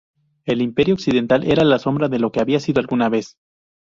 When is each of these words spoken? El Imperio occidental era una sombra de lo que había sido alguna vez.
El 0.45 0.63
Imperio 0.63 0.95
occidental 0.95 1.43
era 1.43 1.61
una 1.63 1.77
sombra 1.77 2.09
de 2.09 2.17
lo 2.17 2.31
que 2.31 2.39
había 2.41 2.59
sido 2.59 2.79
alguna 2.79 3.07
vez. 3.07 3.37